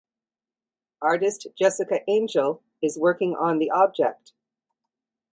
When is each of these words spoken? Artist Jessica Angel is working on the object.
Artist 1.03 1.45
Jessica 1.59 1.99
Angel 2.09 2.63
is 2.81 2.97
working 2.97 3.35
on 3.35 3.59
the 3.59 3.69
object. 3.69 4.33